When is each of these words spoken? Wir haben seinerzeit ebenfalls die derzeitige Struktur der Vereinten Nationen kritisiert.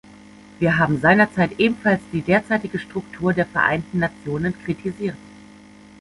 Wir 0.57 0.79
haben 0.79 0.99
seinerzeit 0.99 1.59
ebenfalls 1.59 2.01
die 2.11 2.23
derzeitige 2.23 2.79
Struktur 2.79 3.33
der 3.33 3.45
Vereinten 3.45 3.99
Nationen 3.99 4.55
kritisiert. 4.65 5.13